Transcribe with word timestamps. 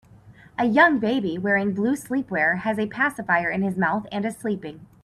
A 0.57 0.65
young 0.65 0.97
baby 0.97 1.37
wearing 1.37 1.75
blue 1.75 1.93
sleepwear 1.95 2.61
has 2.61 2.79
a 2.79 2.87
pacifier 2.87 3.51
in 3.51 3.61
his 3.61 3.77
mouth 3.77 4.07
and 4.11 4.25
is 4.25 4.35
sleeping. 4.35 4.87